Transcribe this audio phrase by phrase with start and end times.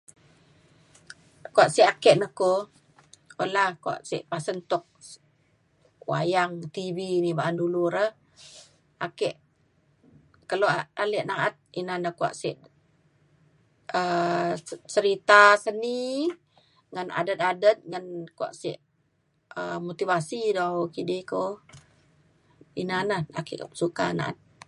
[1.53, 2.51] kuak sek ake ne ko
[3.37, 5.21] kula kuak sek pasen tuk s-
[6.09, 8.05] wayang TV ni ba’an dulu re
[9.05, 9.29] ake
[10.49, 10.67] kelo
[11.03, 12.57] ale na’at ina na kuak sek
[13.99, 15.99] um se- serita seni
[16.93, 18.05] ngan adet adet ngan
[18.37, 18.77] kuak sek
[19.59, 21.43] um motivasi dau kidi ko
[22.81, 24.37] ina na ake suka na’at.